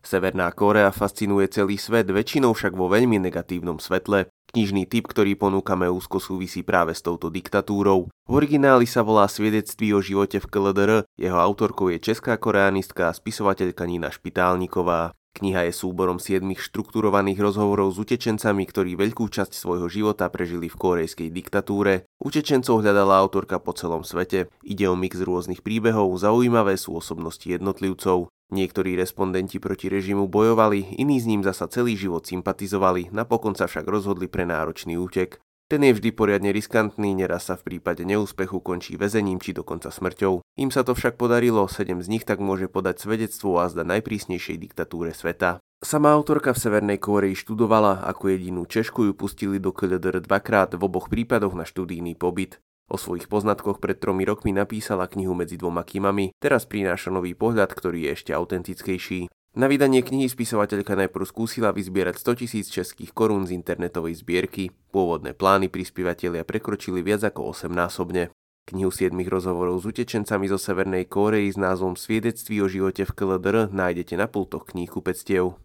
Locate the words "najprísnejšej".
43.86-44.58